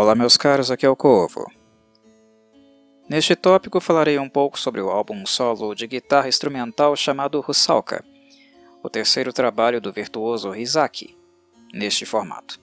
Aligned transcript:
Olá 0.00 0.14
meus 0.14 0.36
caros, 0.36 0.70
aqui 0.70 0.86
é 0.86 0.88
o 0.88 0.94
Corvo. 0.94 1.50
Neste 3.10 3.34
tópico 3.34 3.80
falarei 3.80 4.16
um 4.16 4.28
pouco 4.28 4.56
sobre 4.56 4.80
o 4.80 4.90
álbum 4.90 5.26
solo 5.26 5.74
de 5.74 5.88
guitarra 5.88 6.28
instrumental 6.28 6.94
chamado 6.94 7.40
Rusalka, 7.40 8.04
o 8.80 8.88
terceiro 8.88 9.32
trabalho 9.32 9.80
do 9.80 9.92
virtuoso 9.92 10.54
Hisaki, 10.54 11.18
neste 11.74 12.06
formato. 12.06 12.60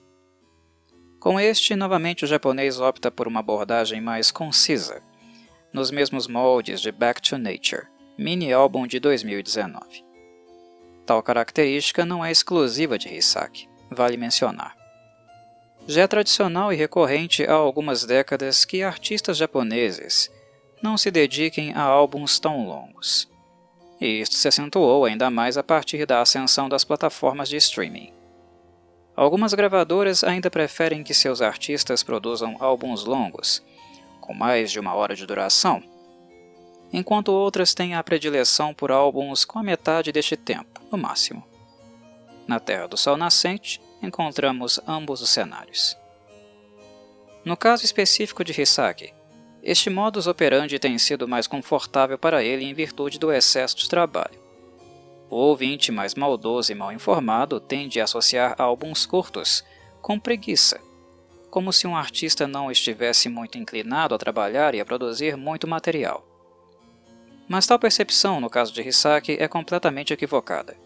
Com 1.20 1.38
este, 1.38 1.76
novamente 1.76 2.24
o 2.24 2.26
japonês 2.26 2.80
opta 2.80 3.10
por 3.10 3.28
uma 3.28 3.40
abordagem 3.40 4.00
mais 4.00 4.30
concisa, 4.30 5.02
nos 5.74 5.90
mesmos 5.90 6.26
moldes 6.26 6.80
de 6.80 6.90
Back 6.90 7.20
to 7.20 7.36
Nature, 7.36 7.86
mini 8.16 8.50
álbum 8.50 8.86
de 8.86 8.98
2019. 8.98 10.02
Tal 11.04 11.22
característica 11.22 12.02
não 12.06 12.24
é 12.24 12.32
exclusiva 12.32 12.96
de 12.96 13.14
Hisaki, 13.14 13.68
vale 13.90 14.16
mencionar. 14.16 14.85
Já 15.88 16.02
é 16.02 16.06
tradicional 16.06 16.72
e 16.72 16.76
recorrente 16.76 17.44
há 17.44 17.52
algumas 17.52 18.04
décadas 18.04 18.64
que 18.64 18.82
artistas 18.82 19.36
japoneses 19.36 20.30
não 20.82 20.98
se 20.98 21.10
dediquem 21.10 21.72
a 21.74 21.82
álbuns 21.82 22.40
tão 22.40 22.66
longos. 22.66 23.30
E 24.00 24.20
isto 24.20 24.34
se 24.34 24.48
acentuou 24.48 25.04
ainda 25.04 25.30
mais 25.30 25.56
a 25.56 25.62
partir 25.62 26.04
da 26.04 26.20
ascensão 26.20 26.68
das 26.68 26.84
plataformas 26.84 27.48
de 27.48 27.56
streaming. 27.56 28.12
Algumas 29.14 29.54
gravadoras 29.54 30.22
ainda 30.24 30.50
preferem 30.50 31.02
que 31.02 31.14
seus 31.14 31.40
artistas 31.40 32.02
produzam 32.02 32.56
álbuns 32.58 33.04
longos, 33.04 33.62
com 34.20 34.34
mais 34.34 34.70
de 34.70 34.80
uma 34.80 34.94
hora 34.94 35.14
de 35.14 35.24
duração, 35.24 35.82
enquanto 36.92 37.28
outras 37.28 37.72
têm 37.72 37.94
a 37.94 38.02
predileção 38.02 38.74
por 38.74 38.90
álbuns 38.90 39.44
com 39.44 39.58
a 39.58 39.62
metade 39.62 40.12
deste 40.12 40.36
tempo, 40.36 40.82
no 40.90 40.98
máximo. 40.98 41.42
Na 42.46 42.60
Terra 42.60 42.86
do 42.86 42.96
Sol 42.96 43.16
Nascente, 43.16 43.80
encontramos 44.02 44.80
ambos 44.86 45.20
os 45.20 45.30
cenários. 45.30 45.96
No 47.44 47.56
caso 47.56 47.84
específico 47.84 48.42
de 48.42 48.60
Hisaki, 48.60 49.14
este 49.62 49.90
modus 49.90 50.26
operandi 50.26 50.78
tem 50.78 50.96
sido 50.98 51.26
mais 51.26 51.46
confortável 51.46 52.18
para 52.18 52.42
ele 52.42 52.64
em 52.64 52.74
virtude 52.74 53.18
do 53.18 53.32
excesso 53.32 53.76
de 53.76 53.88
trabalho. 53.88 54.38
O 55.28 55.36
ouvinte 55.36 55.90
mais 55.90 56.14
maldoso 56.14 56.70
e 56.70 56.74
mal 56.74 56.92
informado 56.92 57.58
tende 57.58 58.00
a 58.00 58.04
associar 58.04 58.54
álbuns 58.58 59.04
curtos 59.04 59.64
com 60.00 60.20
preguiça, 60.20 60.80
como 61.50 61.72
se 61.72 61.86
um 61.86 61.96
artista 61.96 62.46
não 62.46 62.70
estivesse 62.70 63.28
muito 63.28 63.58
inclinado 63.58 64.14
a 64.14 64.18
trabalhar 64.18 64.74
e 64.74 64.80
a 64.80 64.84
produzir 64.84 65.36
muito 65.36 65.66
material. 65.66 66.24
Mas 67.48 67.66
tal 67.66 67.78
percepção, 67.78 68.40
no 68.40 68.50
caso 68.50 68.72
de 68.72 68.82
Hisaki, 68.82 69.36
é 69.38 69.48
completamente 69.48 70.12
equivocada. 70.12 70.76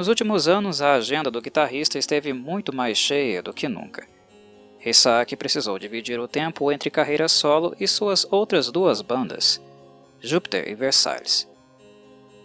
Nos 0.00 0.08
últimos 0.08 0.48
anos, 0.48 0.80
a 0.80 0.94
agenda 0.94 1.30
do 1.30 1.42
guitarrista 1.42 1.98
esteve 1.98 2.32
muito 2.32 2.74
mais 2.74 2.96
cheia 2.96 3.42
do 3.42 3.52
que 3.52 3.68
nunca. 3.68 4.08
Hisaki 4.82 5.36
precisou 5.36 5.78
dividir 5.78 6.18
o 6.18 6.26
tempo 6.26 6.72
entre 6.72 6.88
carreira 6.88 7.28
solo 7.28 7.76
e 7.78 7.86
suas 7.86 8.26
outras 8.30 8.72
duas 8.72 9.02
bandas, 9.02 9.60
Júpiter 10.18 10.66
e 10.70 10.74
Versailles. 10.74 11.46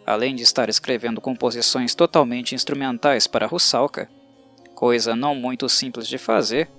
Além 0.06 0.36
de 0.36 0.44
estar 0.44 0.68
escrevendo 0.68 1.22
composições 1.22 1.96
totalmente 1.96 2.54
instrumentais 2.54 3.26
para 3.26 3.48
Russalka, 3.48 4.10
coisa 4.76 5.16
não 5.16 5.34
muito 5.34 5.70
simples 5.70 6.10
de 6.10 6.18
fazer, 6.18 6.70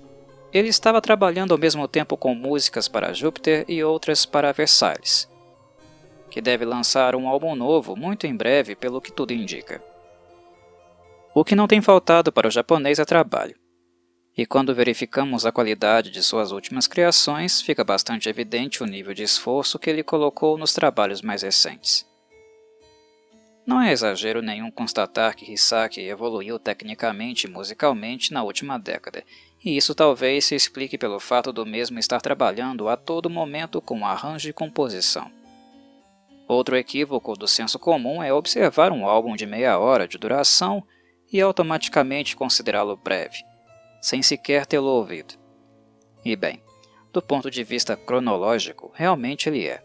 ele 0.53 0.69
estava 0.69 1.01
trabalhando 1.01 1.53
ao 1.53 1.57
mesmo 1.57 1.87
tempo 1.87 2.15
com 2.15 2.35
músicas 2.35 2.87
para 2.87 3.13
Júpiter 3.13 3.65
e 3.67 3.83
outras 3.83 4.27
para 4.27 4.51
Versailles, 4.51 5.27
que 6.29 6.39
deve 6.39 6.65
lançar 6.65 7.15
um 7.15 7.27
álbum 7.27 7.55
novo 7.55 7.95
muito 7.95 8.27
em 8.27 8.35
breve, 8.35 8.75
pelo 8.75 9.01
que 9.01 9.11
tudo 9.11 9.33
indica. 9.33 9.81
O 11.33 11.43
que 11.43 11.55
não 11.55 11.67
tem 11.67 11.81
faltado 11.81 12.31
para 12.31 12.47
o 12.47 12.51
japonês 12.51 12.99
é 12.99 13.05
trabalho. 13.05 13.55
E 14.37 14.45
quando 14.45 14.75
verificamos 14.75 15.45
a 15.45 15.51
qualidade 15.51 16.11
de 16.11 16.21
suas 16.21 16.51
últimas 16.51 16.87
criações, 16.87 17.59
fica 17.59 17.83
bastante 17.83 18.29
evidente 18.29 18.83
o 18.83 18.85
nível 18.85 19.13
de 19.13 19.23
esforço 19.23 19.79
que 19.79 19.89
ele 19.89 20.03
colocou 20.03 20.57
nos 20.57 20.73
trabalhos 20.73 21.23
mais 21.23 21.41
recentes. 21.41 22.05
Não 23.65 23.81
é 23.81 23.91
exagero 23.91 24.41
nenhum 24.41 24.71
constatar 24.71 25.35
que 25.35 25.51
Hisaki 25.51 26.01
evoluiu 26.01 26.57
tecnicamente 26.57 27.47
e 27.47 27.49
musicalmente 27.49 28.31
na 28.31 28.41
última 28.41 28.77
década, 28.77 29.23
e 29.65 29.75
isso 29.75 29.93
talvez 29.93 30.45
se 30.45 30.55
explique 30.55 30.97
pelo 30.97 31.19
fato 31.19 31.51
do 31.51 31.65
mesmo 31.65 31.99
estar 31.99 32.21
trabalhando 32.21 32.87
a 32.87 32.95
todo 32.95 33.29
momento 33.29 33.81
com 33.81 34.05
arranjo 34.05 34.49
e 34.49 34.53
composição. 34.53 35.29
Outro 36.47 36.77
equívoco 36.77 37.33
do 37.33 37.45
senso 37.45 37.77
comum 37.77 38.23
é 38.23 38.31
observar 38.31 38.93
um 38.93 39.05
álbum 39.05 39.35
de 39.35 39.45
meia 39.45 39.77
hora 39.77 40.07
de 40.07 40.17
duração 40.17 40.81
e 41.31 41.41
automaticamente 41.41 42.35
considerá-lo 42.35 42.95
breve, 42.95 43.43
sem 44.01 44.21
sequer 44.21 44.65
tê-lo 44.65 44.87
ouvido. 44.87 45.35
E 46.23 46.35
bem, 46.35 46.61
do 47.11 47.21
ponto 47.21 47.49
de 47.49 47.63
vista 47.63 47.95
cronológico, 47.95 48.91
realmente 48.93 49.49
ele 49.49 49.67
é, 49.67 49.83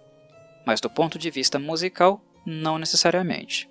mas 0.67 0.81
do 0.81 0.91
ponto 0.91 1.19
de 1.19 1.31
vista 1.31 1.59
musical, 1.59 2.21
não 2.45 2.79
necessariamente. 2.79 3.69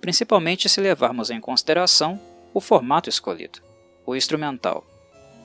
Principalmente 0.00 0.68
se 0.68 0.80
levarmos 0.80 1.30
em 1.30 1.40
consideração 1.40 2.20
o 2.52 2.60
formato 2.60 3.08
escolhido, 3.08 3.60
o 4.04 4.14
instrumental, 4.14 4.86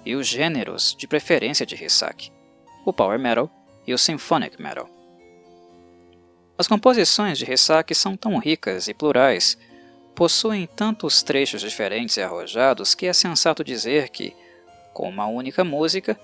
e 0.06 0.16
os 0.16 0.28
gêneros 0.28 0.96
de 0.98 1.08
preferência 1.08 1.66
de 1.66 1.76
Hisaki, 1.76 2.32
o 2.86 2.94
Power 2.94 3.20
Metal 3.20 3.52
e 3.86 3.94
o 3.94 3.98
Symphonic 3.98 4.62
Metal. 4.62 4.90
As 6.58 6.68
composições 6.68 7.38
de 7.38 7.52
Hisaki 7.52 7.94
são 7.94 8.16
tão 8.16 8.38
ricas 8.38 8.88
e 8.88 8.94
plurais 8.94 9.58
possuem 10.18 10.66
tantos 10.66 11.22
trechos 11.22 11.62
diferentes 11.62 12.18
e 12.18 12.24
arrojados 12.24 12.96
que 12.96 13.06
é 13.06 13.14
sensato 13.14 13.64
dizer 13.64 14.10
que, 14.10 14.36
com 14.92 15.08
uma 15.08 15.28
única 15.28 15.64
música, 15.64 16.20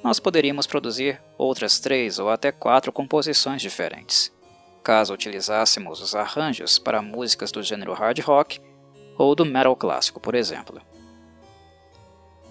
nós 0.00 0.20
poderíamos 0.20 0.64
produzir 0.64 1.20
outras 1.36 1.80
três 1.80 2.20
ou 2.20 2.30
até 2.30 2.52
quatro 2.52 2.92
composições 2.92 3.60
diferentes, 3.60 4.32
caso 4.84 5.12
utilizássemos 5.12 6.00
os 6.00 6.14
arranjos 6.14 6.78
para 6.78 7.02
músicas 7.02 7.50
do 7.50 7.64
gênero 7.64 7.92
hard 7.94 8.20
rock 8.20 8.60
ou 9.18 9.34
do 9.34 9.44
metal 9.44 9.74
clássico, 9.74 10.20
por 10.20 10.36
exemplo. 10.36 10.80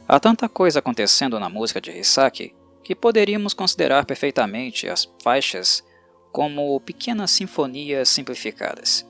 Há 0.06 0.20
tanta 0.20 0.50
coisa 0.50 0.80
acontecendo 0.80 1.40
na 1.40 1.48
música 1.48 1.80
de 1.80 1.98
Hisaki 1.98 2.54
que 2.84 2.94
poderíamos 2.94 3.54
considerar 3.54 4.06
perfeitamente 4.06 4.90
as 4.90 5.10
faixas 5.24 5.86
como 6.34 6.78
pequenas 6.82 7.32
sinfonias 7.32 8.10
simplificadas 8.10 9.10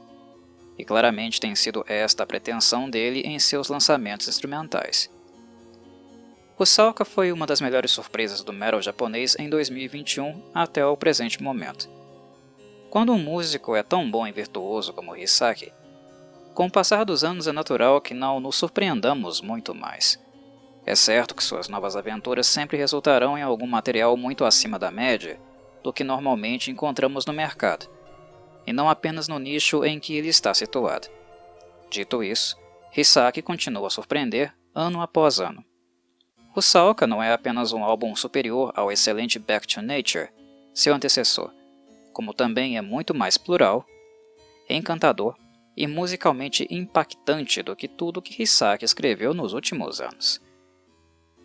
e 0.81 0.86
claramente 0.86 1.40
tem 1.40 1.53
sido 1.53 1.86
esta 1.88 2.24
a 2.24 2.25
pretensão 2.25 2.90
dele 2.90 3.22
em 3.22 3.38
seus 3.38 3.69
lançamentos 3.69 4.28
instrumentais. 4.28 5.12
O 6.58 6.66
Salka 6.66 7.06
foi 7.06 7.31
uma 7.31 7.46
das 7.46 7.62
melhores 7.62 7.92
surpresas 7.92 8.44
do 8.44 8.52
metal 8.52 8.81
japonês 8.81 9.36
em 9.38 9.47
2021 9.47 10.41
até 10.56 10.84
o 10.84 10.97
presente 10.97 11.41
momento. 11.41 11.88
Quando 12.90 13.14
um 13.14 13.20
músico 13.20 13.75
é 13.75 13.84
tão 13.84 14.09
bom 14.09 14.25
e 14.25 14.31
virtuoso 14.31 14.91
como 14.91 15.16
Hisaki, 15.16 15.72
com 16.56 16.66
o 16.66 16.72
passar 16.72 17.06
dos 17.06 17.24
anos 17.24 17.46
é 17.46 17.52
natural 17.52 18.02
que 18.02 18.16
não 18.16 18.40
nos 18.40 18.56
surpreendamos 18.56 19.40
muito 19.40 19.75
mais. 19.75 20.20
É 20.84 20.96
certo 20.96 21.36
que 21.36 21.44
suas 21.44 21.70
novas 21.70 21.96
aventuras 21.96 22.47
sempre 22.47 22.75
resultarão 22.75 23.38
em 23.38 23.44
algum 23.44 23.68
material 23.68 24.18
muito 24.18 24.44
acima 24.44 24.80
da 24.80 24.90
média 24.90 25.40
do 25.84 25.94
que 25.94 26.03
normalmente 26.03 26.72
encontramos 26.72 27.24
no 27.24 27.34
mercado 27.34 27.88
e 28.66 28.73
não 28.73 28.89
apenas 28.89 29.27
no 29.27 29.39
nicho 29.39 29.83
em 29.83 29.99
que 29.99 30.16
ele 30.16 30.27
está 30.27 30.53
situado. 30.53 31.07
Dito 31.89 32.23
isso, 32.23 32.57
Hisaki 32.95 33.41
continua 33.41 33.88
a 33.88 33.89
surpreender 33.89 34.53
ano 34.73 35.01
após 35.01 35.39
ano. 35.39 35.63
O 36.55 36.61
Saoka 36.61 37.07
não 37.07 37.23
é 37.23 37.31
apenas 37.31 37.72
um 37.72 37.83
álbum 37.83 38.16
superior 38.16 38.73
ao 38.75 38.91
excelente 38.91 39.39
Back 39.39 39.66
to 39.67 39.81
Nature, 39.81 40.29
seu 40.73 40.94
antecessor, 40.94 41.51
como 42.11 42.33
também 42.33 42.77
é 42.77 42.81
muito 42.81 43.13
mais 43.13 43.38
plural, 43.38 43.85
encantador 44.69 45.35
e 45.75 45.88
musicalmente 45.88 46.67
impactante 46.69 47.64
do 47.64 47.75
que 47.75 47.87
tudo 47.87 48.22
que 48.22 48.43
Hisaki 48.43 48.84
escreveu 48.84 49.34
nos 49.34 49.53
últimos 49.53 50.02
anos. 50.02 50.41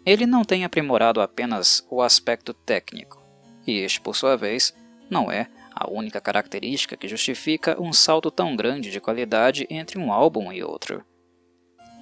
Ele 0.04 0.26
não 0.26 0.44
tem 0.44 0.64
aprimorado 0.64 1.20
apenas 1.20 1.86
o 1.90 2.02
aspecto 2.02 2.52
técnico, 2.52 3.22
e 3.66 3.78
este, 3.78 4.00
por 4.00 4.14
sua 4.14 4.36
vez, 4.36 4.74
não 5.10 5.30
é 5.30 5.48
a 5.78 5.90
única 5.90 6.23
característica 6.23 6.96
que 6.96 7.06
justifica 7.06 7.78
um 7.78 7.93
salto 7.93 8.31
tão 8.31 8.56
grande 8.56 8.90
de 8.90 8.99
qualidade 8.99 9.67
entre 9.69 9.99
um 9.99 10.11
álbum 10.11 10.50
e 10.50 10.64
outro. 10.64 11.05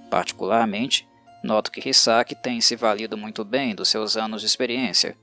Particularmente, 0.08 1.08
noto 1.42 1.72
que 1.72 1.86
Hisaki 1.88 2.36
tem 2.36 2.60
se 2.60 2.76
valido 2.76 3.16
muito 3.16 3.44
bem 3.44 3.74
dos 3.74 3.88
seus 3.88 4.16
anos 4.16 4.42
de 4.42 4.46
experiência. 4.46 5.16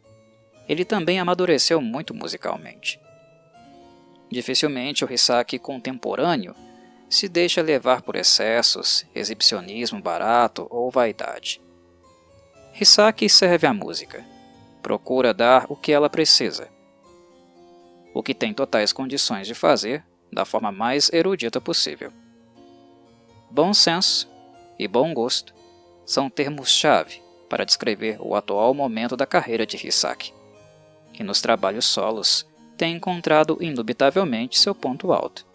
Ele 0.67 0.83
também 0.83 1.17
amadureceu 1.17 1.81
muito 1.81 2.13
musicalmente. 2.13 2.99
Dificilmente 4.29 5.05
o 5.05 5.11
Hisaki 5.11 5.57
contemporâneo 5.57 6.53
se 7.09 7.29
deixa 7.29 7.61
levar 7.61 8.01
por 8.01 8.17
excessos, 8.17 9.05
exibicionismo 9.15 10.01
barato 10.01 10.67
ou 10.69 10.91
vaidade. 10.91 11.61
Hisaki 12.79 13.29
serve 13.29 13.65
à 13.65 13.73
música. 13.73 14.25
Procura 14.81 15.33
dar 15.33 15.67
o 15.69 15.75
que 15.75 15.93
ela 15.93 16.09
precisa 16.09 16.69
o 18.13 18.21
que 18.21 18.33
tem 18.33 18.53
totais 18.53 18.91
condições 18.91 19.47
de 19.47 19.53
fazer 19.53 20.03
da 20.31 20.45
forma 20.45 20.71
mais 20.71 21.11
erudita 21.11 21.59
possível. 21.59 22.11
Bom 23.49 23.73
senso 23.73 24.29
e 24.79 24.87
bom 24.87 25.13
gosto 25.13 25.53
são 26.05 26.29
termos-chave 26.29 27.21
para 27.49 27.65
descrever 27.65 28.17
o 28.19 28.35
atual 28.35 28.73
momento 28.73 29.17
da 29.17 29.25
carreira 29.25 29.65
de 29.65 29.75
Hisaki, 29.75 30.33
que 31.13 31.23
nos 31.23 31.41
trabalhos 31.41 31.85
solos 31.85 32.47
tem 32.77 32.95
encontrado 32.95 33.57
indubitavelmente 33.61 34.57
seu 34.57 34.73
ponto 34.73 35.11
alto. 35.11 35.45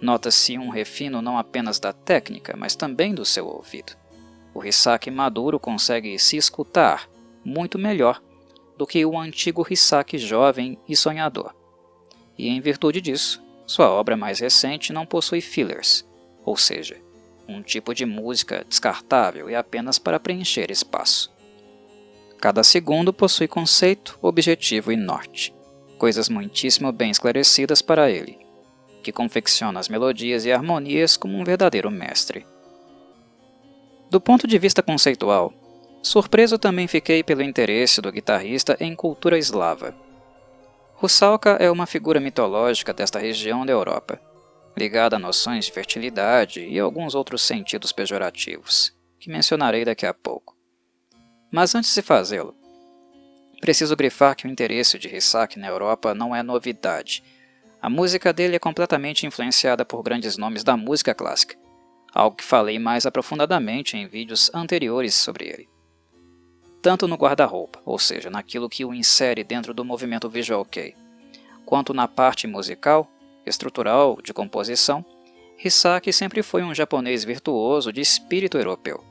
Nota-se 0.00 0.56
um 0.56 0.68
refino 0.68 1.20
não 1.20 1.36
apenas 1.36 1.80
da 1.80 1.92
técnica, 1.92 2.54
mas 2.56 2.76
também 2.76 3.14
do 3.14 3.24
seu 3.24 3.46
ouvido. 3.46 3.96
O 4.54 4.64
Hisaki 4.64 5.10
maduro 5.10 5.58
consegue 5.58 6.18
se 6.18 6.36
escutar 6.36 7.08
muito 7.44 7.78
melhor 7.78 8.22
do 8.76 8.86
que 8.86 9.04
o 9.04 9.18
antigo 9.18 9.66
Hisaki 9.68 10.18
jovem 10.18 10.78
e 10.88 10.94
sonhador. 10.94 11.57
E 12.38 12.48
em 12.48 12.60
virtude 12.60 13.00
disso, 13.00 13.42
sua 13.66 13.90
obra 13.90 14.16
mais 14.16 14.38
recente 14.38 14.92
não 14.92 15.04
possui 15.04 15.40
fillers, 15.40 16.06
ou 16.44 16.56
seja, 16.56 16.96
um 17.48 17.60
tipo 17.60 17.92
de 17.92 18.06
música 18.06 18.64
descartável 18.68 19.50
e 19.50 19.54
apenas 19.54 19.98
para 19.98 20.20
preencher 20.20 20.70
espaço. 20.70 21.30
Cada 22.40 22.62
segundo 22.62 23.12
possui 23.12 23.48
conceito, 23.48 24.16
objetivo 24.22 24.92
e 24.92 24.96
norte, 24.96 25.52
coisas 25.98 26.28
muitíssimo 26.28 26.92
bem 26.92 27.10
esclarecidas 27.10 27.82
para 27.82 28.08
ele, 28.08 28.38
que 29.02 29.10
confecciona 29.10 29.80
as 29.80 29.88
melodias 29.88 30.44
e 30.44 30.52
harmonias 30.52 31.16
como 31.16 31.36
um 31.36 31.44
verdadeiro 31.44 31.90
mestre. 31.90 32.46
Do 34.08 34.20
ponto 34.20 34.46
de 34.46 34.58
vista 34.58 34.82
conceitual, 34.82 35.52
surpreso 36.00 36.56
também 36.58 36.86
fiquei 36.86 37.22
pelo 37.22 37.42
interesse 37.42 38.00
do 38.00 38.12
guitarrista 38.12 38.76
em 38.78 38.94
cultura 38.94 39.36
eslava. 39.36 39.94
Russalka 41.00 41.50
é 41.60 41.70
uma 41.70 41.86
figura 41.86 42.18
mitológica 42.18 42.92
desta 42.92 43.20
região 43.20 43.64
da 43.64 43.70
Europa, 43.70 44.20
ligada 44.76 45.14
a 45.14 45.18
noções 45.18 45.66
de 45.66 45.70
fertilidade 45.70 46.60
e 46.60 46.76
alguns 46.76 47.14
outros 47.14 47.42
sentidos 47.42 47.92
pejorativos, 47.92 48.92
que 49.20 49.30
mencionarei 49.30 49.84
daqui 49.84 50.04
a 50.04 50.12
pouco. 50.12 50.56
Mas 51.52 51.72
antes 51.76 51.94
de 51.94 52.02
fazê-lo, 52.02 52.52
preciso 53.60 53.94
grifar 53.94 54.34
que 54.34 54.48
o 54.48 54.50
interesse 54.50 54.98
de 54.98 55.06
Hisaki 55.06 55.56
na 55.56 55.68
Europa 55.68 56.12
não 56.14 56.34
é 56.34 56.42
novidade. 56.42 57.22
A 57.80 57.88
música 57.88 58.32
dele 58.32 58.56
é 58.56 58.58
completamente 58.58 59.24
influenciada 59.24 59.84
por 59.84 60.02
grandes 60.02 60.36
nomes 60.36 60.64
da 60.64 60.76
música 60.76 61.14
clássica, 61.14 61.56
algo 62.12 62.34
que 62.34 62.44
falei 62.44 62.76
mais 62.76 63.06
aprofundadamente 63.06 63.96
em 63.96 64.08
vídeos 64.08 64.50
anteriores 64.52 65.14
sobre 65.14 65.44
ele. 65.46 65.77
Tanto 66.88 67.06
no 67.06 67.16
guarda-roupa, 67.16 67.82
ou 67.84 67.98
seja, 67.98 68.30
naquilo 68.30 68.66
que 68.66 68.82
o 68.82 68.94
insere 68.94 69.44
dentro 69.44 69.74
do 69.74 69.84
movimento 69.84 70.26
visual 70.26 70.64
kei, 70.64 70.96
quanto 71.66 71.92
na 71.92 72.08
parte 72.08 72.46
musical, 72.46 73.06
estrutural, 73.44 74.18
de 74.22 74.32
composição, 74.32 75.04
Hisaki 75.62 76.10
sempre 76.14 76.42
foi 76.42 76.62
um 76.62 76.74
japonês 76.74 77.24
virtuoso 77.24 77.92
de 77.92 78.00
espírito 78.00 78.56
europeu. 78.56 79.04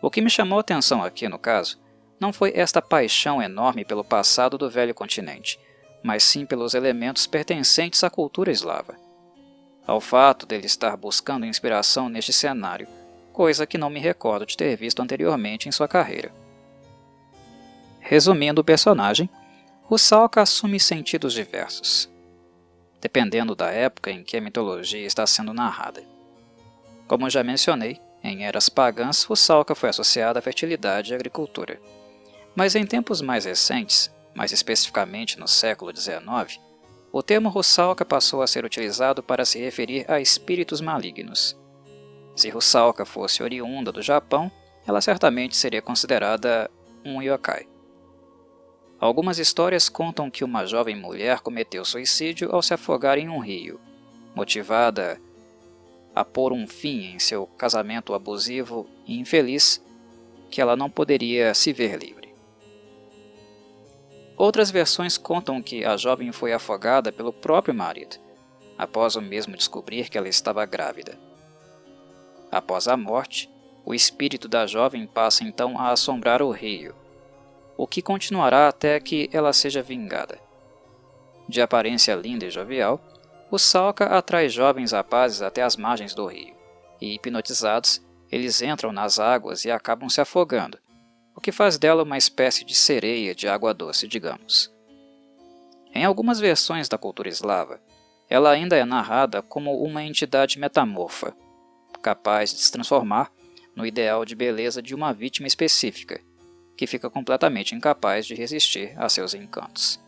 O 0.00 0.10
que 0.10 0.22
me 0.22 0.30
chamou 0.30 0.56
a 0.56 0.60
atenção 0.62 1.04
aqui, 1.04 1.28
no 1.28 1.38
caso, 1.38 1.78
não 2.18 2.32
foi 2.32 2.54
esta 2.56 2.80
paixão 2.80 3.42
enorme 3.42 3.84
pelo 3.84 4.02
passado 4.02 4.56
do 4.56 4.70
velho 4.70 4.94
continente, 4.94 5.60
mas 6.02 6.22
sim 6.22 6.46
pelos 6.46 6.72
elementos 6.72 7.26
pertencentes 7.26 8.02
à 8.02 8.08
cultura 8.08 8.50
eslava. 8.50 8.96
Ao 9.86 10.00
fato 10.00 10.46
dele 10.46 10.64
estar 10.64 10.96
buscando 10.96 11.44
inspiração 11.44 12.08
neste 12.08 12.32
cenário, 12.32 12.88
coisa 13.30 13.66
que 13.66 13.76
não 13.76 13.90
me 13.90 14.00
recordo 14.00 14.46
de 14.46 14.56
ter 14.56 14.74
visto 14.74 15.02
anteriormente 15.02 15.68
em 15.68 15.72
sua 15.72 15.86
carreira. 15.86 16.40
Resumindo 18.04 18.60
o 18.60 18.64
personagem, 18.64 19.30
Rusalka 19.84 20.42
assume 20.42 20.80
sentidos 20.80 21.32
diversos, 21.32 22.10
dependendo 23.00 23.54
da 23.54 23.70
época 23.70 24.10
em 24.10 24.24
que 24.24 24.36
a 24.36 24.40
mitologia 24.40 25.06
está 25.06 25.24
sendo 25.24 25.54
narrada. 25.54 26.02
Como 27.06 27.30
já 27.30 27.44
mencionei, 27.44 28.00
em 28.22 28.44
eras 28.44 28.68
pagãs, 28.68 29.22
Russalka 29.22 29.74
foi 29.76 29.88
associada 29.88 30.40
à 30.40 30.42
fertilidade 30.42 31.12
e 31.12 31.14
agricultura. 31.14 31.80
Mas 32.56 32.74
em 32.74 32.84
tempos 32.84 33.22
mais 33.22 33.44
recentes, 33.44 34.10
mais 34.34 34.50
especificamente 34.50 35.38
no 35.38 35.46
século 35.46 35.96
XIX, 35.96 36.60
o 37.12 37.22
termo 37.22 37.48
Russalka 37.48 38.04
passou 38.04 38.42
a 38.42 38.48
ser 38.48 38.64
utilizado 38.64 39.22
para 39.22 39.44
se 39.44 39.60
referir 39.60 40.10
a 40.10 40.20
espíritos 40.20 40.80
malignos. 40.80 41.56
Se 42.34 42.50
Russalka 42.50 43.04
fosse 43.04 43.44
oriunda 43.44 43.92
do 43.92 44.02
Japão, 44.02 44.50
ela 44.86 45.00
certamente 45.00 45.56
seria 45.56 45.80
considerada 45.80 46.68
um 47.04 47.22
yokai. 47.22 47.71
Algumas 49.02 49.40
histórias 49.40 49.88
contam 49.88 50.30
que 50.30 50.44
uma 50.44 50.64
jovem 50.64 50.94
mulher 50.94 51.40
cometeu 51.40 51.84
suicídio 51.84 52.54
ao 52.54 52.62
se 52.62 52.72
afogar 52.72 53.18
em 53.18 53.28
um 53.28 53.40
rio, 53.40 53.80
motivada 54.32 55.20
a 56.14 56.24
pôr 56.24 56.52
um 56.52 56.68
fim 56.68 57.06
em 57.06 57.18
seu 57.18 57.44
casamento 57.58 58.14
abusivo 58.14 58.86
e 59.04 59.18
infeliz, 59.18 59.84
que 60.48 60.60
ela 60.60 60.76
não 60.76 60.88
poderia 60.88 61.52
se 61.52 61.72
ver 61.72 61.98
livre. 61.98 62.32
Outras 64.36 64.70
versões 64.70 65.18
contam 65.18 65.60
que 65.60 65.84
a 65.84 65.96
jovem 65.96 66.30
foi 66.30 66.52
afogada 66.52 67.10
pelo 67.10 67.32
próprio 67.32 67.74
marido, 67.74 68.20
após 68.78 69.16
o 69.16 69.20
mesmo 69.20 69.56
descobrir 69.56 70.08
que 70.08 70.16
ela 70.16 70.28
estava 70.28 70.64
grávida. 70.64 71.18
Após 72.52 72.86
a 72.86 72.96
morte, 72.96 73.50
o 73.84 73.92
espírito 73.92 74.46
da 74.46 74.64
jovem 74.64 75.08
passa 75.08 75.42
então 75.42 75.76
a 75.76 75.90
assombrar 75.90 76.40
o 76.40 76.52
rio, 76.52 76.94
o 77.82 77.86
que 77.88 78.00
continuará 78.00 78.68
até 78.68 79.00
que 79.00 79.28
ela 79.32 79.52
seja 79.52 79.82
vingada. 79.82 80.38
De 81.48 81.60
aparência 81.60 82.14
linda 82.14 82.46
e 82.46 82.50
jovial, 82.50 83.00
o 83.50 83.58
Salca 83.58 84.04
atrai 84.04 84.48
jovens 84.48 84.92
rapazes 84.92 85.42
até 85.42 85.64
as 85.64 85.76
margens 85.76 86.14
do 86.14 86.24
rio, 86.24 86.54
e 87.00 87.12
hipnotizados, 87.16 88.00
eles 88.30 88.62
entram 88.62 88.92
nas 88.92 89.18
águas 89.18 89.64
e 89.64 89.70
acabam 89.70 90.08
se 90.08 90.20
afogando, 90.20 90.78
o 91.34 91.40
que 91.40 91.50
faz 91.50 91.76
dela 91.76 92.04
uma 92.04 92.16
espécie 92.16 92.64
de 92.64 92.72
sereia 92.72 93.34
de 93.34 93.48
água 93.48 93.74
doce, 93.74 94.06
digamos. 94.06 94.72
Em 95.92 96.04
algumas 96.04 96.38
versões 96.38 96.88
da 96.88 96.96
cultura 96.96 97.28
eslava, 97.28 97.80
ela 98.30 98.52
ainda 98.52 98.76
é 98.76 98.84
narrada 98.84 99.42
como 99.42 99.82
uma 99.82 100.04
entidade 100.04 100.56
metamorfa, 100.56 101.34
capaz 102.00 102.52
de 102.52 102.60
se 102.60 102.70
transformar 102.70 103.32
no 103.74 103.84
ideal 103.84 104.24
de 104.24 104.36
beleza 104.36 104.80
de 104.80 104.94
uma 104.94 105.12
vítima 105.12 105.48
específica, 105.48 106.20
que 106.82 106.86
fica 106.88 107.08
completamente 107.08 107.76
incapaz 107.76 108.26
de 108.26 108.34
resistir 108.34 108.92
a 108.96 109.08
seus 109.08 109.34
encantos. 109.34 110.00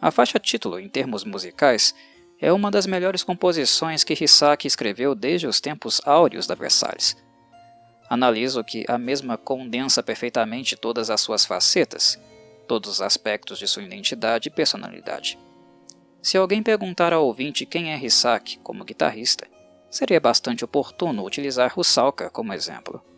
A 0.00 0.12
faixa 0.12 0.38
título, 0.38 0.78
em 0.78 0.88
termos 0.88 1.24
musicais, 1.24 1.92
é 2.40 2.52
uma 2.52 2.70
das 2.70 2.86
melhores 2.86 3.24
composições 3.24 4.04
que 4.04 4.14
Hisaki 4.14 4.68
escreveu 4.68 5.12
desde 5.12 5.48
os 5.48 5.60
tempos 5.60 6.00
áureos 6.06 6.46
da 6.46 6.54
Versalhes. 6.54 7.16
Analiso 8.08 8.62
que 8.62 8.84
a 8.86 8.96
mesma 8.96 9.36
condensa 9.36 10.00
perfeitamente 10.00 10.76
todas 10.76 11.10
as 11.10 11.20
suas 11.20 11.44
facetas, 11.44 12.16
todos 12.68 12.88
os 12.88 13.02
aspectos 13.02 13.58
de 13.58 13.66
sua 13.66 13.82
identidade 13.82 14.48
e 14.48 14.52
personalidade. 14.52 15.36
Se 16.22 16.38
alguém 16.38 16.62
perguntar 16.62 17.12
ao 17.12 17.26
ouvinte 17.26 17.66
quem 17.66 17.92
é 17.92 17.98
Hisaki 17.98 18.60
como 18.60 18.84
guitarrista, 18.84 19.44
seria 19.90 20.20
bastante 20.20 20.64
oportuno 20.64 21.24
utilizar 21.24 21.74
Rusalka 21.74 22.30
como 22.30 22.52
exemplo. 22.52 23.09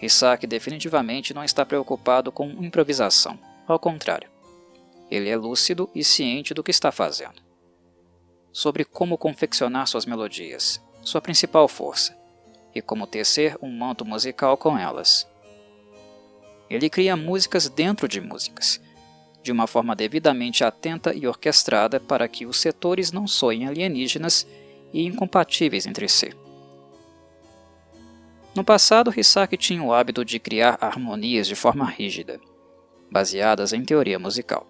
Hisaki 0.00 0.46
definitivamente 0.46 1.34
não 1.34 1.44
está 1.44 1.64
preocupado 1.64 2.32
com 2.32 2.48
improvisação, 2.48 3.38
ao 3.66 3.78
contrário 3.78 4.30
ele 5.10 5.28
é 5.28 5.36
lúcido 5.36 5.90
e 5.94 6.04
ciente 6.04 6.54
do 6.54 6.62
que 6.62 6.70
está 6.70 6.92
fazendo. 6.92 7.42
Sobre 8.52 8.84
como 8.84 9.18
confeccionar 9.18 9.86
suas 9.86 10.06
melodias, 10.06 10.80
sua 11.02 11.20
principal 11.20 11.66
força, 11.66 12.16
e 12.74 12.80
como 12.80 13.06
tecer 13.06 13.58
um 13.60 13.70
manto 13.70 14.04
musical 14.04 14.56
com 14.56 14.78
elas. 14.78 15.26
Ele 16.68 16.88
cria 16.88 17.16
músicas 17.16 17.68
dentro 17.68 18.06
de 18.06 18.20
músicas, 18.20 18.80
de 19.42 19.50
uma 19.50 19.66
forma 19.66 19.96
devidamente 19.96 20.62
atenta 20.62 21.12
e 21.12 21.26
orquestrada 21.26 21.98
para 21.98 22.28
que 22.28 22.46
os 22.46 22.60
setores 22.60 23.10
não 23.10 23.26
soem 23.26 23.66
alienígenas 23.66 24.46
e 24.92 25.04
incompatíveis 25.04 25.86
entre 25.86 26.08
si. 26.08 26.32
No 28.60 28.64
passado, 28.64 29.10
Hisaki 29.16 29.56
tinha 29.56 29.82
o 29.82 29.90
hábito 29.90 30.22
de 30.22 30.38
criar 30.38 30.76
harmonias 30.82 31.46
de 31.46 31.54
forma 31.54 31.86
rígida, 31.86 32.38
baseadas 33.10 33.72
em 33.72 33.82
teoria 33.82 34.18
musical. 34.18 34.66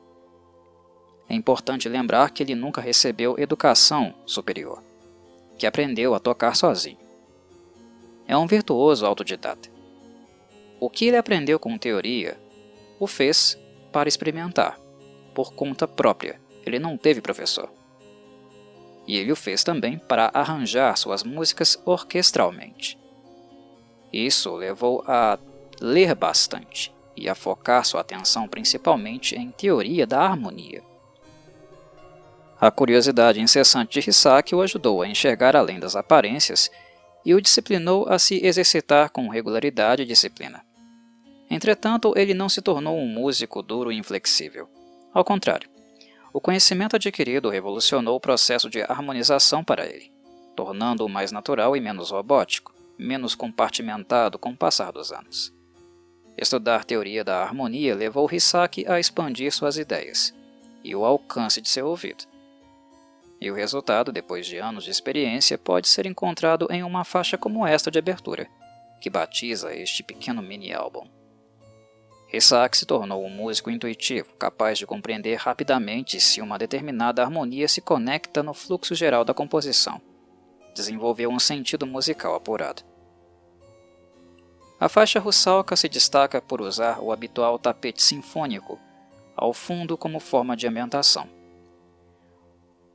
É 1.29 1.35
importante 1.35 1.89
lembrar 1.89 2.31
que 2.31 2.41
ele 2.41 2.55
nunca 2.55 2.81
recebeu 2.81 3.37
educação 3.37 4.15
superior, 4.25 4.81
que 5.59 5.67
aprendeu 5.67 6.15
a 6.15 6.21
tocar 6.21 6.55
sozinho. 6.55 7.01
É 8.29 8.37
um 8.37 8.47
virtuoso 8.47 9.05
autodidata. 9.05 9.69
O 10.79 10.89
que 10.89 11.07
ele 11.07 11.17
aprendeu 11.17 11.59
com 11.59 11.77
teoria, 11.77 12.41
o 13.01 13.09
fez 13.09 13.59
para 13.91 14.09
experimentar, 14.09 14.79
por 15.35 15.53
conta 15.53 15.89
própria. 15.89 16.41
Ele 16.65 16.79
não 16.79 16.97
teve 16.97 17.21
professor. 17.21 17.69
E 19.05 19.17
ele 19.17 19.33
o 19.33 19.37
fez 19.37 19.65
também 19.65 19.99
para 19.99 20.31
arranjar 20.33 20.97
suas 20.97 21.25
músicas 21.25 21.77
orquestralmente. 21.85 23.00
Isso 24.13 24.55
levou 24.55 25.05
a 25.07 25.39
ler 25.81 26.15
bastante 26.15 26.93
e 27.17 27.29
a 27.29 27.35
focar 27.35 27.85
sua 27.85 28.01
atenção 28.01 28.49
principalmente 28.49 29.35
em 29.37 29.51
teoria 29.51 30.07
da 30.07 30.21
harmonia. 30.21 30.83
A 32.61 32.71
curiosidade 32.71 33.41
incessante 33.41 34.01
de 34.01 34.11
Hisaki 34.11 34.55
o 34.55 34.61
ajudou 34.61 35.01
a 35.01 35.09
enxergar 35.09 35.57
além 35.57 35.81
das 35.81 35.97
aparências 35.97 36.71
e 37.25 37.35
o 37.35 37.41
disciplinou 37.41 38.07
a 38.09 38.19
se 38.19 38.45
exercitar 38.45 39.11
com 39.11 39.29
regularidade 39.29 40.03
e 40.03 40.07
disciplina. 40.07 40.63
Entretanto, 41.51 42.13
ele 42.17 42.35
não 42.35 42.49
se 42.49 42.63
tornou 42.63 42.97
um 42.99 43.07
músico 43.07 43.63
duro 43.63 43.91
e 43.91 43.97
inflexível. 43.97 44.69
Ao 45.13 45.25
contrário, 45.25 45.69
o 46.33 46.41
conhecimento 46.41 46.97
adquirido 46.97 47.49
revolucionou 47.49 48.17
o 48.17 48.21
processo 48.21 48.71
de 48.71 48.83
harmonização 48.83 49.65
para 49.65 49.87
ele, 49.87 50.13
tornando-o 50.55 51.09
mais 51.09 51.33
natural 51.33 51.77
e 51.77 51.81
menos 51.81 52.11
robótico, 52.11 52.73
menos 53.01 53.35
compartimentado 53.35 54.39
com 54.39 54.51
o 54.51 54.57
passar 54.57 54.93
dos 54.93 55.11
anos. 55.11 55.53
Estudar 56.37 56.85
teoria 56.85 57.25
da 57.25 57.43
harmonia 57.43 57.95
levou 57.95 58.29
Hisaki 58.31 58.87
a 58.87 59.01
expandir 59.01 59.51
suas 59.53 59.77
ideias 59.77 60.35
e 60.85 60.95
o 60.95 61.05
alcance 61.05 61.61
de 61.61 61.69
seu 61.69 61.87
ouvido. 61.87 62.25
E 63.41 63.51
o 63.51 63.55
resultado, 63.55 64.13
depois 64.13 64.47
de 64.47 64.59
anos 64.59 64.85
de 64.85 64.91
experiência, 64.91 65.57
pode 65.57 65.89
ser 65.89 66.05
encontrado 66.05 66.69
em 66.71 66.83
uma 66.83 67.05
faixa 67.05 67.39
como 67.39 67.67
esta 67.67 67.91
de 67.91 67.99
abertura, 67.99 68.47
que 69.01 69.09
batiza 69.09 69.75
este 69.75 70.03
pequeno 70.03 70.43
mini-álbum. 70.43 71.09
Hisaki 72.33 72.77
se 72.77 72.87
tornou 72.87 73.25
um 73.25 73.31
músico 73.31 73.71
intuitivo, 73.71 74.33
capaz 74.35 74.79
de 74.79 74.87
compreender 74.87 75.37
rapidamente 75.37 76.21
se 76.21 76.41
uma 76.41 76.59
determinada 76.59 77.23
harmonia 77.23 77.67
se 77.67 77.81
conecta 77.81 78.43
no 78.43 78.55
fluxo 78.55 78.95
geral 78.95 79.25
da 79.25 79.35
composição. 79.35 80.01
Desenvolveu 80.75 81.31
um 81.31 81.41
sentido 81.41 81.87
musical 81.87 82.35
apurado. 82.35 82.90
A 84.81 84.89
faixa 84.89 85.21
russalka 85.21 85.77
se 85.77 85.91
destaca 85.91 86.41
por 86.41 86.63
usar 86.63 87.01
o 87.01 87.13
habitual 87.13 87.59
tapete 87.59 88.03
sinfônico 88.03 88.79
ao 89.37 89.53
fundo 89.53 89.95
como 89.97 90.19
forma 90.19 90.57
de 90.57 90.67
ambientação. 90.67 91.29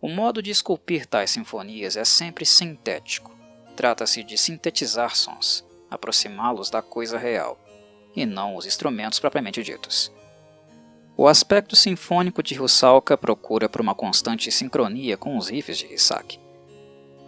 O 0.02 0.10
modo 0.10 0.42
de 0.42 0.50
esculpir 0.50 1.06
tais 1.06 1.30
sinfonias 1.30 1.96
é 1.96 2.04
sempre 2.04 2.44
sintético. 2.44 3.32
Trata-se 3.76 4.24
de 4.24 4.36
sintetizar 4.36 5.16
sons, 5.16 5.64
aproximá-los 5.90 6.72
da 6.72 6.82
coisa 6.82 7.20
real 7.20 7.60
e 8.16 8.26
não 8.26 8.56
os 8.56 8.66
instrumentos 8.66 9.20
propriamente 9.20 9.62
ditos. 9.62 10.12
O 11.16 11.28
aspecto 11.28 11.76
sinfônico 11.76 12.42
de 12.42 12.56
Rusalka 12.56 13.16
procura 13.16 13.70
por 13.70 13.80
uma 13.80 13.94
constante 13.94 14.52
sincronia 14.52 15.18
com 15.18 15.38
os 15.38 15.50
riffs 15.50 15.78
de 15.78 15.86
Hisaki. 15.94 16.40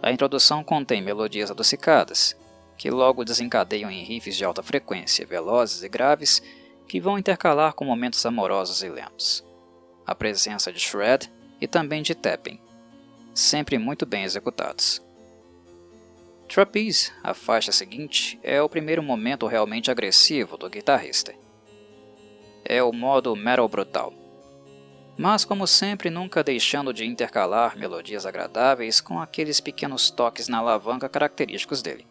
A 0.02 0.10
introdução 0.10 0.64
contém 0.64 1.00
melodias 1.00 1.50
adocicadas, 1.50 2.36
que 2.78 2.90
logo 2.90 3.24
desencadeiam 3.24 3.90
em 3.90 4.04
riffs 4.04 4.36
de 4.36 4.44
alta 4.44 4.62
frequência, 4.62 5.26
velozes 5.26 5.82
e 5.82 5.88
graves, 5.88 6.40
que 6.86 7.00
vão 7.00 7.18
intercalar 7.18 7.74
com 7.74 7.84
momentos 7.84 8.24
amorosos 8.24 8.82
e 8.82 8.88
lentos. 8.88 9.44
A 10.06 10.14
presença 10.14 10.72
de 10.72 10.78
shred 10.78 11.30
e 11.60 11.66
também 11.66 12.02
de 12.02 12.14
tapping, 12.14 12.60
sempre 13.34 13.76
muito 13.76 14.06
bem 14.06 14.22
executados. 14.22 15.02
Trapeze, 16.48 17.12
a 17.22 17.34
faixa 17.34 17.72
seguinte, 17.72 18.38
é 18.42 18.62
o 18.62 18.68
primeiro 18.68 19.02
momento 19.02 19.46
realmente 19.46 19.90
agressivo 19.90 20.56
do 20.56 20.70
guitarrista. 20.70 21.34
É 22.64 22.82
o 22.82 22.92
modo 22.92 23.36
metal 23.36 23.68
brutal. 23.68 24.14
Mas, 25.16 25.44
como 25.44 25.66
sempre, 25.66 26.10
nunca 26.10 26.44
deixando 26.44 26.94
de 26.94 27.04
intercalar 27.04 27.76
melodias 27.76 28.24
agradáveis 28.24 29.00
com 29.00 29.20
aqueles 29.20 29.60
pequenos 29.60 30.10
toques 30.10 30.48
na 30.48 30.58
alavanca 30.58 31.08
característicos 31.08 31.82
dele, 31.82 32.06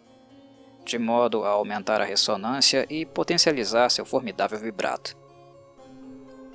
de 0.87 0.97
modo 0.97 1.43
a 1.43 1.49
aumentar 1.49 1.99
a 2.01 2.05
ressonância 2.05 2.87
e 2.89 3.05
potencializar 3.05 3.89
seu 3.89 4.05
formidável 4.05 4.57
vibrato. 4.57 5.17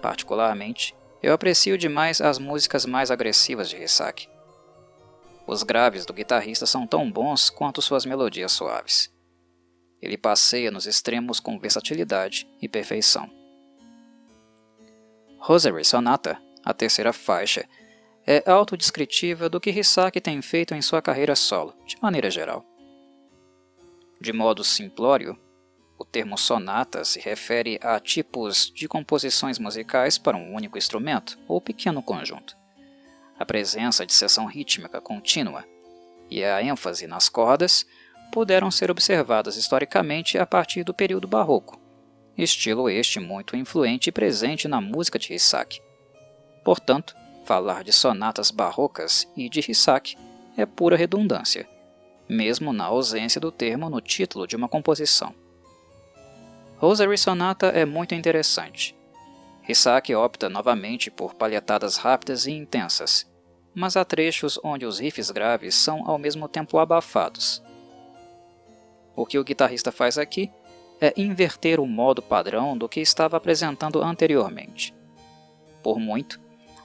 Particularmente, 0.01 0.97
eu 1.23 1.33
aprecio 1.33 1.77
demais 1.77 2.21
as 2.21 2.39
músicas 2.39 2.87
mais 2.87 3.11
agressivas 3.11 3.69
de 3.69 3.77
Hisaki. 3.77 4.29
Os 5.47 5.62
graves 5.62 6.07
do 6.07 6.12
guitarrista 6.12 6.67
são 6.67 6.87
tão 6.87 7.11
bons 7.11 7.51
quanto 7.51 7.83
suas 7.83 8.07
melodias 8.07 8.53
suaves. 8.53 9.12
Ele 10.01 10.17
passeia 10.17 10.71
nos 10.71 10.87
extremos 10.87 11.39
com 11.39 11.59
versatilidade 11.59 12.49
e 12.61 12.69
perfeição. 12.69 13.31
Rosary 15.39 15.85
Sonata, 15.85 16.41
a 16.65 16.73
terceira 16.73 17.12
faixa, 17.12 17.69
é 18.27 18.43
autodescritiva 18.51 19.49
do 19.49 19.61
que 19.61 19.71
Hisaki 19.71 20.21
tem 20.21 20.41
feito 20.41 20.75
em 20.75 20.81
sua 20.81 21.03
carreira 21.03 21.37
solo, 21.37 21.75
de 21.85 21.97
maneira 22.01 22.31
geral. 22.31 22.65
De 24.23 24.33
modo 24.33 24.62
simplório, 24.62 25.37
o 25.99 26.05
termo 26.05 26.38
sonata 26.38 27.05
se 27.05 27.21
refere 27.21 27.79
a 27.83 27.99
tipos 27.99 28.71
de 28.71 28.87
composições 28.87 29.59
musicais 29.59 30.17
para 30.17 30.37
um 30.37 30.55
único 30.55 30.79
instrumento 30.79 31.38
ou 31.49 31.61
pequeno 31.61 32.02
conjunto 32.02 32.57
a 33.43 33.45
presença 33.45 34.07
de 34.07 34.12
seção 34.12 34.47
rítmica 34.47 35.00
contínua 35.00 35.64
e 36.31 36.45
a 36.45 36.62
ênfase 36.62 37.09
nas 37.09 37.29
cordas 37.29 37.85
puderam 38.33 38.71
ser 38.71 38.88
observadas 38.88 39.57
historicamente 39.57 40.38
a 40.38 40.47
partir 40.47 40.85
do 40.85 40.95
período 40.95 41.26
barroco, 41.26 41.79
estilo 42.38 42.88
este 42.88 43.19
muito 43.19 43.57
influente 43.57 44.09
e 44.09 44.12
presente 44.12 44.69
na 44.69 44.81
música 44.81 45.19
de 45.19 45.35
Hisaki. 45.35 45.83
Portanto, 46.64 47.17
falar 47.45 47.83
de 47.83 47.93
sonatas 47.93 48.52
barrocas 48.52 49.26
e 49.37 49.49
de 49.49 49.59
Hisaki 49.69 50.17
é 50.57 50.64
pura 50.64 50.97
redundância, 50.97 51.69
mesmo 52.29 52.73
na 52.73 52.85
ausência 52.85 53.41
do 53.41 53.50
termo 53.50 53.91
no 53.91 54.00
título 54.00 54.47
de 54.47 54.57
uma 54.57 54.69
composição. 54.69 55.35
Rosary 56.76 57.17
Sonata 57.17 57.67
é 57.69 57.85
muito 57.85 58.14
interessante. 58.14 58.97
Hisaki 59.69 60.14
opta 60.14 60.49
novamente 60.49 61.11
por 61.11 61.35
palhetadas 61.35 61.97
rápidas 61.97 62.47
e 62.47 62.52
intensas, 62.52 63.31
mas 63.75 63.97
há 63.97 64.05
trechos 64.05 64.59
onde 64.64 64.85
os 64.85 64.99
riffs 64.99 65.31
graves 65.31 65.75
são 65.75 66.09
ao 66.09 66.19
mesmo 66.19 66.49
tempo 66.49 66.79
abafados. 66.79 67.62
O 69.14 69.25
que 69.25 69.38
o 69.38 69.45
guitarrista 69.45 69.93
faz 69.93 70.19
aqui 70.19 70.50
é 71.00 71.12
inverter 71.17 71.79
o 71.79 71.87
modo 71.87 72.21
padrão 72.23 72.76
do 72.76 72.88
que 72.88 73.00
estava 73.00 73.37
apresentando 73.37 74.02
anteriormente. 74.02 74.95
Por 75.83 75.99
muito, 75.99 76.41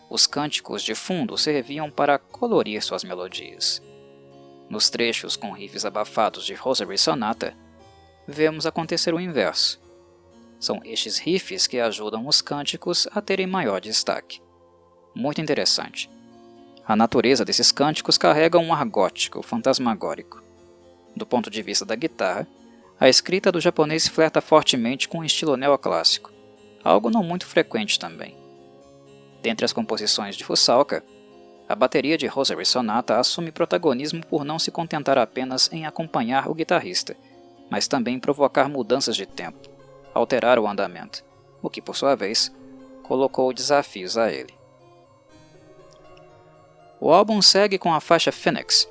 os 0.10 0.26
cânticos 0.26 0.84
de 0.84 0.96
fundo 0.96 1.38
serviam 1.38 1.90
para 1.90 2.18
colorir 2.18 2.82
suas 2.82 3.04
melodias. 3.04 3.82
Nos 4.70 4.90
trechos 4.90 5.36
com 5.36 5.52
riffs 5.52 5.86
abafados 5.86 6.46
de 6.46 6.54
Rosary 6.54 6.98
Sonata, 6.98 7.56
vemos 8.28 8.66
acontecer 8.66 9.14
o 9.14 9.20
inverso. 9.20 9.80
São 10.60 10.82
estes 10.84 11.18
riffs 11.18 11.68
que 11.68 11.80
ajudam 11.80 12.28
os 12.28 12.42
cânticos 12.42 13.08
a 13.12 13.22
terem 13.22 13.48
maior 13.48 13.80
destaque. 13.80 14.42
Muito 15.16 15.40
interessante. 15.40 16.10
A 16.86 16.96
natureza 16.96 17.46
desses 17.46 17.72
cânticos 17.72 18.18
carrega 18.18 18.58
um 18.58 18.74
ar 18.74 18.86
gótico, 18.86 19.42
fantasmagórico. 19.42 20.44
Do 21.16 21.26
ponto 21.26 21.50
de 21.50 21.62
vista 21.62 21.86
da 21.86 21.96
guitarra, 21.96 22.48
a 23.00 23.08
escrita 23.08 23.52
do 23.52 23.62
japonês 23.62 24.08
flerta 24.08 24.42
fortemente 24.42 25.08
com 25.08 25.20
o 25.20 25.26
estilo 25.26 25.56
neoclássico, 25.56 26.32
algo 26.84 27.10
não 27.10 27.24
muito 27.24 27.46
frequente 27.46 28.00
também. 28.00 28.36
Dentre 29.42 29.66
as 29.66 29.74
composições 29.74 30.36
de 30.36 30.44
Rusalka, 30.44 31.04
a 31.68 31.76
bateria 31.76 32.18
de 32.18 32.28
Rosary 32.28 32.66
Sonata 32.66 33.20
assume 33.20 33.52
protagonismo 33.52 34.26
por 34.26 34.46
não 34.46 34.58
se 34.58 34.72
contentar 34.72 35.18
apenas 35.18 35.70
em 35.72 35.86
acompanhar 35.86 36.50
o 36.50 36.54
guitarrista, 36.54 37.16
mas 37.70 37.88
também 37.88 38.20
provocar 38.20 38.70
mudanças 38.70 39.16
de 39.16 39.26
tempo, 39.26 39.70
alterar 40.14 40.58
o 40.58 40.68
andamento, 40.68 41.26
o 41.62 41.70
que, 41.70 41.82
por 41.82 41.96
sua 41.96 42.16
vez, 42.16 42.54
colocou 43.04 43.52
desafios 43.52 44.18
a 44.18 44.32
ele. 44.32 44.54
O 47.00 47.12
álbum 47.12 47.42
segue 47.42 47.78
com 47.78 47.94
a 47.94 48.00
faixa 48.00 48.32
Phoenix, 48.32 48.88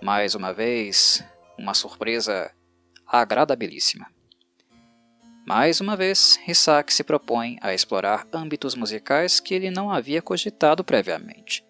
mais 0.00 0.34
uma 0.34 0.52
vez 0.52 1.24
uma 1.58 1.74
surpresa 1.74 2.52
agradabilíssima. 3.04 4.06
Mais 5.44 5.80
uma 5.80 5.96
vez, 5.96 6.38
Hisaki 6.46 6.92
se 6.92 7.04
propõe 7.04 7.56
a 7.60 7.74
explorar 7.74 8.26
âmbitos 8.32 8.74
musicais 8.74 9.38
que 9.38 9.54
ele 9.54 9.70
não 9.70 9.90
havia 9.90 10.22
cogitado 10.22 10.82
previamente. 10.82 11.65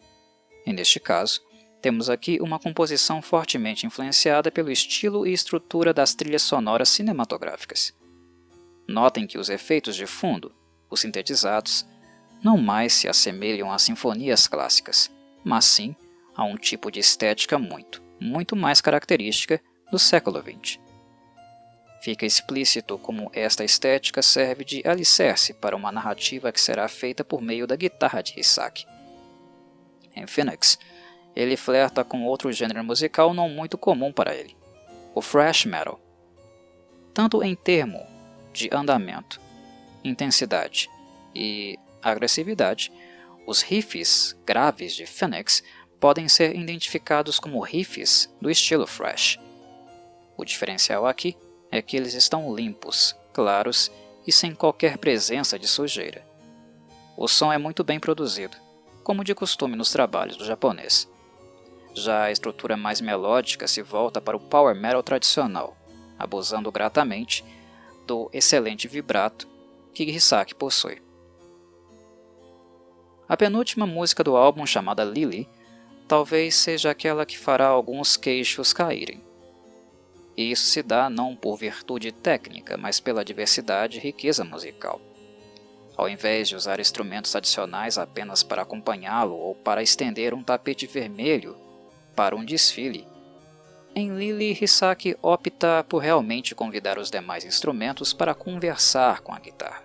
E 0.67 0.73
neste 0.73 0.99
caso, 0.99 1.41
temos 1.81 2.11
aqui 2.11 2.39
uma 2.41 2.59
composição 2.59 3.23
fortemente 3.23 3.87
influenciada 3.87 4.51
pelo 4.51 4.73
estilo 4.73 5.25
e 5.27 5.33
estrutura 5.33 5.95
das 5.95 6.15
trilhas 6.15 6.43
sonoras 6.43 6.89
cinematográficas. 6.89 7.95
Notem 8.89 9.27
que 9.27 9.39
os 9.39 9.49
efeitos 9.49 9.95
de 9.95 10.07
fundo, 10.07 10.53
os 10.91 11.01
sintetizados, 11.01 11.87
não 12.43 12.59
mais 12.59 12.93
se 12.93 13.09
assemelham 13.09 13.71
a 13.71 13.79
sinfonias 13.79 14.49
clássicas, 14.49 15.11
mas 15.45 15.65
sim 15.65 15.95
a 16.35 16.45
um 16.45 16.57
tipo 16.57 16.91
de 16.91 17.01
estética 17.01 17.59
muito, 17.59 18.03
muito 18.21 18.57
mais 18.57 18.81
característica 18.81 19.61
do 19.91 19.99
século 19.99 20.43
XX. 20.43 20.79
Fica 22.03 22.27
explícito 22.27 22.99
como 22.99 23.31
esta 23.33 23.65
estética 23.65 24.23
serve 24.23 24.65
de 24.65 24.83
alicerce 24.87 25.55
para 25.55 25.77
uma 25.77 25.91
narrativa 25.91 26.53
que 26.53 26.61
será 26.61 26.89
feita 26.89 27.25
por 27.25 27.41
meio 27.41 27.67
da 27.67 27.75
guitarra 27.75 28.23
de 28.23 28.39
Hisaki. 28.39 28.87
Em 30.17 30.27
Phoenix, 30.27 30.79
ele 31.37 31.57
flerta 31.57 32.03
com 32.03 32.25
outro 32.25 32.51
gênero 32.51 32.83
musical 32.83 33.35
não 33.35 33.49
muito 33.51 33.77
comum 33.77 34.11
para 34.11 34.35
ele, 34.35 34.57
o 35.15 35.21
thrash 35.21 35.67
metal. 35.67 36.01
Tanto 37.13 37.43
em 37.43 37.55
termo 37.55 38.01
de 38.53 38.71
andamento, 38.73 39.39
intensidade 40.03 40.89
e 41.35 41.79
agressividade, 42.03 42.91
os 43.47 43.61
riffs 43.61 44.35
graves 44.47 44.95
de 44.95 45.05
Phoenix 45.07 45.63
podem 46.01 46.29
ser 46.29 46.57
identificados 46.57 47.39
como 47.39 47.61
riffs 47.61 48.35
do 48.41 48.51
estilo 48.51 48.87
thrash. 48.87 49.39
O 50.37 50.45
diferencial 50.45 51.07
aqui 51.07 51.37
é 51.71 51.83
que 51.83 51.97
eles 51.97 52.15
estão 52.15 52.55
limpos, 52.55 53.15
claros 53.33 53.91
e 54.27 54.33
sem 54.33 54.55
qualquer 54.55 54.99
presença 54.99 55.59
de 55.59 55.69
sujeira. 55.69 56.27
O 57.17 57.29
som 57.29 57.53
é 57.53 57.59
muito 57.59 57.83
bem 57.85 57.99
produzido, 57.99 58.57
como 59.07 59.23
de 59.23 59.37
costume 59.37 59.77
nos 59.77 59.93
trabalhos 59.93 60.37
do 60.37 60.45
japonês. 60.45 61.09
Já 61.95 62.25
a 62.25 62.33
estrutura 62.33 62.77
mais 62.77 63.01
melódica 63.01 63.69
se 63.69 63.81
volta 63.81 64.21
para 64.21 64.37
o 64.37 64.41
power 64.41 64.75
metal 64.75 65.01
tradicional, 65.01 65.77
abusando 66.19 66.73
gratamente 66.73 67.45
do 68.05 68.29
excelente 68.33 68.89
vibrato 68.89 69.47
que 69.95 70.03
Hisaki 70.03 70.57
possui. 70.57 71.01
A 73.29 73.37
penúltima 73.37 73.87
música 73.87 74.25
do 74.25 74.37
álbum, 74.37 74.67
chamada 74.67 75.05
Lily, 75.05 75.49
talvez 76.09 76.57
seja 76.57 76.91
aquela 76.91 77.25
que 77.25 77.39
fará 77.39 77.69
alguns 77.69 78.17
queixos 78.17 78.73
caírem. 78.73 79.23
E 80.37 80.51
isso 80.51 80.67
se 80.67 80.83
dá 80.83 81.09
não 81.09 81.37
por 81.37 81.57
virtude 81.57 82.11
técnica, 82.11 82.77
mas 82.77 82.99
pela 82.99 83.25
diversidade 83.25 83.99
e 83.99 84.01
riqueza 84.01 84.43
musical. 84.43 85.01
Ao 85.97 86.09
invés 86.09 86.49
de 86.49 86.57
usar 86.57 86.79
instrumentos 86.79 87.35
adicionais 87.35 87.97
apenas 87.97 88.43
para 88.43 88.63
acompanhá-lo 88.63 89.35
ou 89.35 89.55
para 89.55 89.83
estender 89.83 90.35
um 90.35 90.43
tapete 90.43 90.87
vermelho 90.87 91.57
para 92.15 92.37
um 92.37 92.45
desfile, 92.45 93.09
em 93.95 94.15
Lily 94.15 94.59
Hisaki 94.61 95.17
opta 95.23 95.83
por 95.89 96.03
realmente 96.03 96.55
convidar 96.55 96.99
os 96.99 97.11
demais 97.11 97.47
instrumentos 97.47 98.13
para 98.13 98.35
conversar 98.35 99.23
com 99.23 99.33
a 99.33 99.39
guitarra. 99.39 99.83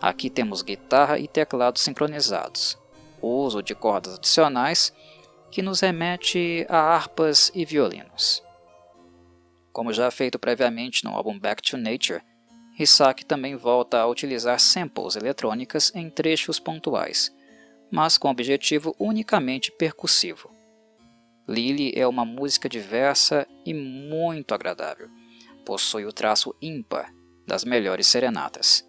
Aqui 0.00 0.30
temos 0.30 0.62
guitarra 0.62 1.18
e 1.18 1.26
teclado 1.26 1.80
sincronizados, 1.80 2.78
uso 3.20 3.60
de 3.60 3.74
cordas 3.74 4.14
adicionais 4.14 4.92
que 5.50 5.62
nos 5.62 5.80
remete 5.80 6.64
a 6.68 6.78
harpas 6.78 7.50
e 7.54 7.64
violinos. 7.64 8.42
Como 9.72 9.92
já 9.92 10.08
feito 10.10 10.38
previamente 10.38 11.04
no 11.04 11.10
álbum 11.10 11.38
Back 11.38 11.60
to 11.62 11.76
Nature, 11.76 12.22
Hisaki 12.78 13.24
também 13.24 13.54
volta 13.56 13.98
a 13.98 14.06
utilizar 14.06 14.58
samples 14.58 15.16
eletrônicas 15.16 15.92
em 15.94 16.08
trechos 16.08 16.58
pontuais, 16.58 17.34
mas 17.90 18.16
com 18.16 18.30
objetivo 18.30 18.94
unicamente 18.98 19.70
percussivo. 19.70 20.50
Lily 21.46 21.92
é 21.94 22.06
uma 22.06 22.24
música 22.24 22.68
diversa 22.68 23.46
e 23.66 23.74
muito 23.74 24.54
agradável. 24.54 25.08
Possui 25.64 26.06
o 26.06 26.12
traço 26.12 26.54
ímpar 26.62 27.12
das 27.46 27.64
melhores 27.64 28.06
serenatas. 28.06 28.88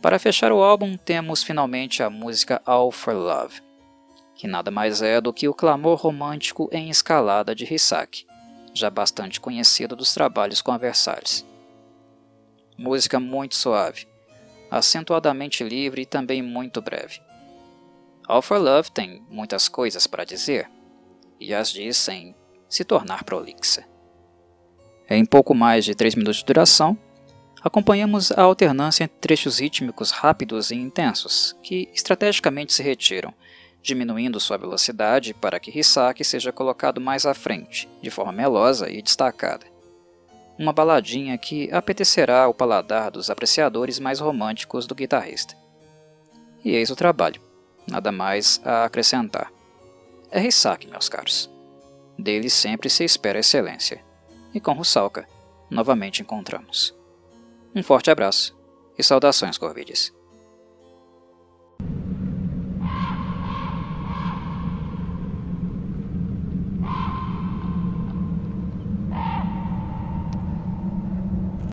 Para 0.00 0.18
fechar 0.18 0.52
o 0.52 0.62
álbum, 0.62 0.96
temos 0.96 1.42
finalmente 1.42 2.02
a 2.02 2.08
música 2.08 2.62
All 2.64 2.92
for 2.92 3.14
Love, 3.14 3.60
que 4.34 4.46
nada 4.46 4.70
mais 4.70 5.02
é 5.02 5.20
do 5.20 5.32
que 5.32 5.48
o 5.48 5.54
clamor 5.54 5.98
romântico 5.98 6.68
em 6.72 6.88
escalada 6.88 7.54
de 7.54 7.64
Hisaki, 7.72 8.26
já 8.72 8.88
bastante 8.88 9.40
conhecido 9.40 9.96
dos 9.96 10.14
trabalhos 10.14 10.62
com 10.62 10.70
a 10.70 10.78
Versalhes. 10.78 11.44
Música 12.78 13.18
muito 13.18 13.54
suave, 13.54 14.06
acentuadamente 14.70 15.64
livre 15.64 16.02
e 16.02 16.06
também 16.06 16.42
muito 16.42 16.80
breve. 16.82 17.20
All 18.28 18.42
for 18.42 18.58
Love 18.58 18.90
tem 18.90 19.24
muitas 19.30 19.68
coisas 19.68 20.06
para 20.06 20.24
dizer, 20.24 20.68
e 21.40 21.54
as 21.54 21.70
diz 21.70 21.96
sem 21.96 22.34
se 22.68 22.84
tornar 22.84 23.24
prolixa. 23.24 23.84
Em 25.08 25.24
pouco 25.24 25.54
mais 25.54 25.84
de 25.84 25.94
3 25.94 26.16
minutos 26.16 26.38
de 26.38 26.44
duração, 26.44 26.98
acompanhamos 27.62 28.32
a 28.32 28.42
alternância 28.42 29.04
entre 29.04 29.18
trechos 29.20 29.60
rítmicos 29.60 30.10
rápidos 30.10 30.70
e 30.70 30.74
intensos, 30.74 31.56
que 31.62 31.88
estrategicamente 31.94 32.72
se 32.72 32.82
retiram, 32.82 33.32
diminuindo 33.80 34.40
sua 34.40 34.58
velocidade 34.58 35.32
para 35.32 35.60
que 35.60 35.70
Hisaki 35.70 36.24
seja 36.24 36.52
colocado 36.52 37.00
mais 37.00 37.24
à 37.24 37.32
frente, 37.32 37.88
de 38.02 38.10
forma 38.10 38.32
melosa 38.32 38.90
e 38.90 39.00
destacada. 39.00 39.75
Uma 40.58 40.72
baladinha 40.72 41.36
que 41.36 41.70
apetecerá 41.72 42.48
o 42.48 42.54
paladar 42.54 43.10
dos 43.10 43.28
apreciadores 43.28 43.98
mais 43.98 44.20
românticos 44.20 44.86
do 44.86 44.94
guitarrista. 44.94 45.54
E 46.64 46.70
eis 46.70 46.90
o 46.90 46.96
trabalho, 46.96 47.40
nada 47.86 48.10
mais 48.10 48.60
a 48.64 48.84
acrescentar. 48.84 49.52
É 50.30 50.44
Hisaki, 50.44 50.88
meus 50.88 51.08
caros. 51.08 51.50
Dele 52.18 52.48
sempre 52.48 52.88
se 52.88 53.04
espera 53.04 53.38
excelência. 53.38 54.02
E 54.54 54.60
com 54.60 54.72
Rusalka, 54.72 55.28
novamente 55.70 56.22
encontramos. 56.22 56.94
Um 57.74 57.82
forte 57.82 58.10
abraço 58.10 58.56
e 58.98 59.02
saudações, 59.02 59.58
Corvides. 59.58 60.15